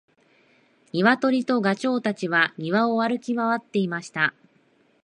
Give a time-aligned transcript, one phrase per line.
[0.93, 4.33] ニワトリとガチョウたちは庭を歩き回っていました。